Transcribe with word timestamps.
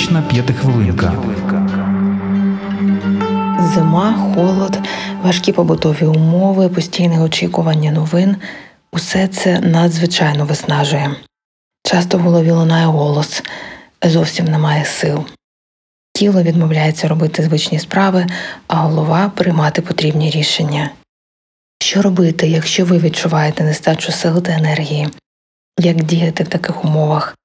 Психотерапевтична 0.00 0.22
п'ятихвилинка. 0.22 1.12
Зима, 3.74 4.12
холод, 4.12 4.78
важкі 5.22 5.52
побутові 5.52 6.04
умови, 6.04 6.68
постійне 6.68 7.20
очікування 7.20 7.92
новин 7.92 8.36
усе 8.92 9.28
це 9.28 9.60
надзвичайно 9.60 10.44
виснажує. 10.44 11.16
Часто 11.84 12.18
в 12.18 12.20
голові 12.20 12.50
лунає 12.50 12.86
голос, 12.86 13.42
зовсім 14.04 14.44
немає 14.44 14.84
сил. 14.84 15.24
Тіло 16.12 16.42
відмовляється 16.42 17.08
робити 17.08 17.42
звичні 17.42 17.78
справи, 17.78 18.26
а 18.66 18.76
голова 18.76 19.28
приймати 19.28 19.82
потрібні 19.82 20.30
рішення. 20.30 20.90
Що 21.82 22.02
робити, 22.02 22.48
якщо 22.48 22.84
ви 22.84 22.98
відчуваєте 22.98 23.64
нестачу 23.64 24.12
сил 24.12 24.42
та 24.42 24.52
енергії? 24.52 25.08
Як 25.78 25.96
діяти 26.02 26.44
в 26.44 26.48
таких 26.48 26.84
умовах? 26.84 27.36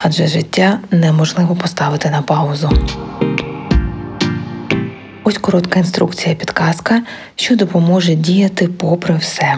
Адже 0.00 0.26
життя 0.26 0.80
неможливо 0.90 1.56
поставити 1.56 2.10
на 2.10 2.22
паузу. 2.22 2.70
Ось 5.24 5.38
коротка 5.38 5.78
інструкція 5.78 6.34
підказка, 6.34 7.02
що 7.36 7.56
допоможе 7.56 8.14
діяти 8.14 8.68
попри 8.68 9.16
все. 9.16 9.56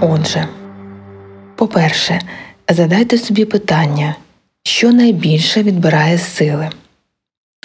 Отже, 0.00 0.48
по-перше, 1.56 2.20
задайте 2.70 3.18
собі 3.18 3.44
питання, 3.44 4.16
що 4.64 4.92
найбільше 4.92 5.62
відбирає 5.62 6.18
сили. 6.18 6.70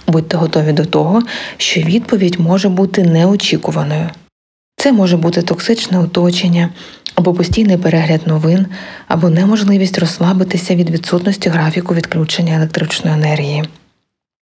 Будьте 0.07 0.37
готові 0.37 0.71
до 0.71 0.85
того, 0.85 1.21
що 1.57 1.81
відповідь 1.81 2.39
може 2.39 2.69
бути 2.69 3.03
неочікуваною. 3.03 4.09
Це 4.77 4.91
може 4.91 5.17
бути 5.17 5.41
токсичне 5.41 5.99
оточення, 5.99 6.69
або 7.17 7.33
постійний 7.33 7.77
перегляд 7.77 8.27
новин, 8.27 8.65
або 9.07 9.29
неможливість 9.29 9.99
розслабитися 9.99 10.75
від 10.75 10.89
відсутності 10.89 11.49
графіку 11.49 11.93
відключення 11.93 12.55
електричної 12.55 13.15
енергії. 13.15 13.63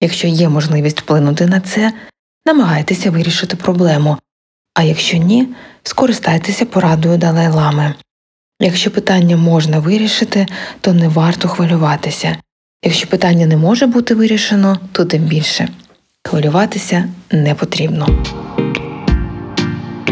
Якщо 0.01 0.27
є 0.27 0.49
можливість 0.49 1.01
вплинути 1.01 1.47
на 1.47 1.59
це, 1.59 1.93
намагайтеся 2.45 3.11
вирішити 3.11 3.55
проблему, 3.55 4.17
а 4.73 4.83
якщо 4.83 5.17
ні, 5.17 5.47
скористайтеся 5.83 6.65
порадою 6.65 7.17
Далай-Лами. 7.17 7.93
Якщо 8.59 8.91
питання 8.91 9.37
можна 9.37 9.79
вирішити, 9.79 10.45
то 10.81 10.93
не 10.93 11.07
варто 11.07 11.47
хвилюватися. 11.47 12.37
Якщо 12.83 13.07
питання 13.07 13.45
не 13.45 13.57
може 13.57 13.87
бути 13.87 14.15
вирішено, 14.15 14.79
то 14.91 15.05
тим 15.05 15.23
більше. 15.23 15.69
Хвилюватися 16.23 17.09
не 17.31 17.55
потрібно. 17.55 18.23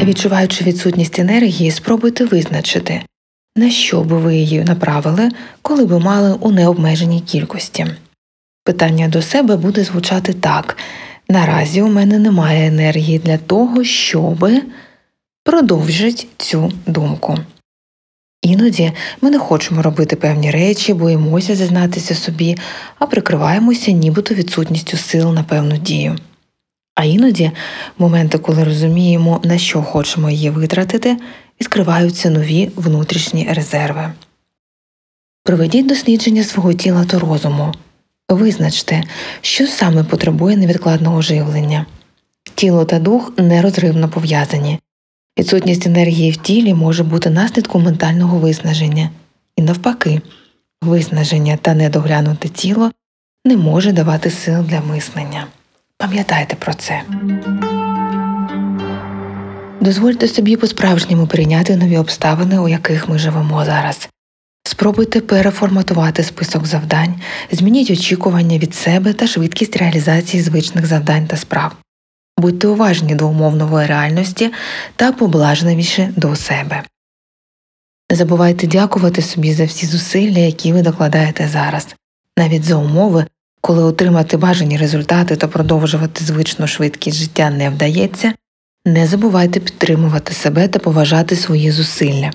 Відчуваючи 0.03 0.63
відсутність 0.63 1.19
енергії, 1.19 1.71
спробуйте 1.71 2.25
визначити, 2.25 3.01
на 3.55 3.69
що 3.69 4.01
би 4.01 4.17
ви 4.17 4.35
її 4.35 4.63
направили, 4.63 5.29
коли 5.61 5.85
би 5.85 5.99
мали 5.99 6.33
у 6.39 6.51
необмеженій 6.51 7.21
кількості. 7.21 7.87
Питання 8.63 9.07
до 9.07 9.21
себе 9.21 9.57
буде 9.57 9.83
звучати 9.83 10.33
так: 10.33 10.77
наразі 11.29 11.81
у 11.81 11.87
мене 11.87 12.19
немає 12.19 12.67
енергії 12.67 13.19
для 13.19 13.37
того, 13.37 13.83
щоби 13.83 14.61
продовжити 15.43 16.27
цю 16.37 16.71
думку. 16.85 17.37
Іноді 18.41 18.91
ми 19.21 19.29
не 19.29 19.39
хочемо 19.39 19.81
робити 19.81 20.15
певні 20.15 20.51
речі, 20.51 20.93
боїмося 20.93 21.55
зізнатися 21.55 22.15
собі, 22.15 22.57
а 22.99 23.05
прикриваємося 23.05 23.91
нібито 23.91 24.33
відсутністю 24.33 24.97
сил 24.97 25.33
на 25.33 25.43
певну 25.43 25.77
дію. 25.77 26.15
А 27.01 27.03
іноді, 27.03 27.51
моменти, 27.97 28.37
коли 28.37 28.63
розуміємо, 28.63 29.41
на 29.43 29.57
що 29.57 29.81
хочемо 29.81 30.29
її 30.29 30.49
витратити, 30.49 31.17
відкриваються 31.61 32.29
нові 32.29 32.71
внутрішні 32.75 33.47
резерви. 33.51 34.11
Проведіть 35.43 35.87
дослідження 35.87 36.43
свого 36.43 36.73
тіла 36.73 37.05
та 37.05 37.19
розуму. 37.19 37.73
Визначте, 38.29 39.03
що 39.41 39.67
саме 39.67 40.03
потребує 40.03 40.57
невідкладного 40.57 41.21
живлення. 41.21 41.85
Тіло 42.55 42.85
та 42.85 42.99
дух 42.99 43.31
нерозривно 43.37 44.09
пов'язані. 44.09 44.79
Відсутність 45.39 45.87
енергії 45.87 46.31
в 46.31 46.37
тілі 46.37 46.73
може 46.73 47.03
бути 47.03 47.29
наслідком 47.29 47.83
ментального 47.83 48.37
виснаження, 48.37 49.09
і 49.55 49.61
навпаки, 49.61 50.21
виснаження 50.81 51.57
та 51.57 51.73
недоглянуте 51.73 52.49
тіло 52.49 52.91
не 53.45 53.57
може 53.57 53.91
давати 53.91 54.31
сил 54.31 54.63
для 54.63 54.81
мислення. 54.81 55.47
Пам'ятайте 56.01 56.55
про 56.55 56.73
це. 56.73 57.01
Дозвольте 59.81 60.27
собі 60.27 60.55
по-справжньому 60.57 61.27
прийняти 61.27 61.75
нові 61.77 61.97
обставини, 61.97 62.59
у 62.59 62.67
яких 62.67 63.09
ми 63.09 63.19
живемо 63.19 63.65
зараз. 63.65 64.09
Спробуйте 64.63 65.21
переформатувати 65.21 66.23
список 66.23 66.67
завдань, 66.67 67.15
змініть 67.51 67.91
очікування 67.91 68.57
від 68.57 68.75
себе 68.75 69.13
та 69.13 69.27
швидкість 69.27 69.77
реалізації 69.77 70.43
звичних 70.43 70.85
завдань 70.85 71.27
та 71.27 71.37
справ. 71.37 71.71
Будьте 72.37 72.67
уважні 72.67 73.15
до 73.15 73.27
умов 73.27 73.75
реальності 73.75 74.51
та 74.95 75.11
поблажливіші 75.11 76.09
до 76.15 76.35
себе. 76.35 76.83
Не 78.11 78.17
забувайте 78.17 78.67
дякувати 78.67 79.21
собі 79.21 79.53
за 79.53 79.65
всі 79.65 79.85
зусилля, 79.85 80.39
які 80.39 80.73
ви 80.73 80.81
докладаєте 80.81 81.47
зараз, 81.47 81.95
навіть 82.37 82.63
за 82.63 82.75
умови, 82.75 83.25
коли 83.61 83.83
отримати 83.83 84.37
бажані 84.37 84.77
результати 84.77 85.35
та 85.35 85.47
продовжувати 85.47 86.23
звичну 86.23 86.67
швидкість 86.67 87.17
життя 87.17 87.49
не 87.49 87.69
вдається, 87.69 88.33
не 88.85 89.07
забувайте 89.07 89.59
підтримувати 89.59 90.33
себе 90.33 90.67
та 90.67 90.79
поважати 90.79 91.35
свої 91.35 91.71
зусилля. 91.71 92.31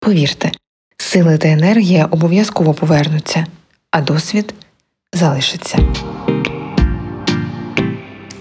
Повірте, 0.00 0.50
сили 0.96 1.38
та 1.38 1.48
енергія 1.48 2.04
обов'язково 2.04 2.74
повернуться, 2.74 3.46
а 3.90 4.00
досвід 4.00 4.54
залишиться. 5.12 5.78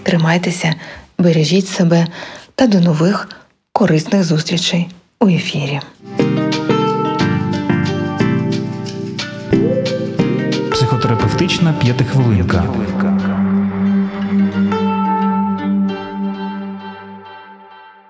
Тримайтеся, 0.03 0.75
бережіть 1.17 1.67
себе 1.67 2.07
та 2.55 2.67
до 2.67 2.79
нових 2.79 3.29
корисних 3.73 4.23
зустрічей 4.23 4.89
у 5.19 5.28
ефірі. 5.28 5.79
Практична 11.41 11.74
п'ятихвилинка. 11.74 12.63